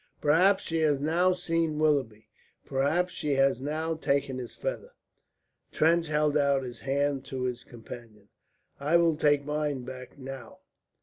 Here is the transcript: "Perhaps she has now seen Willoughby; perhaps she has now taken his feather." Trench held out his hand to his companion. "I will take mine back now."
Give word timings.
"Perhaps 0.19 0.63
she 0.63 0.79
has 0.79 0.99
now 0.99 1.31
seen 1.31 1.77
Willoughby; 1.77 2.27
perhaps 2.65 3.13
she 3.13 3.33
has 3.35 3.61
now 3.61 3.93
taken 3.93 4.39
his 4.39 4.55
feather." 4.55 4.93
Trench 5.71 6.07
held 6.07 6.35
out 6.35 6.63
his 6.63 6.79
hand 6.79 7.23
to 7.25 7.43
his 7.43 7.63
companion. 7.63 8.29
"I 8.79 8.97
will 8.97 9.15
take 9.15 9.45
mine 9.45 9.83
back 9.83 10.17
now." 10.17 10.57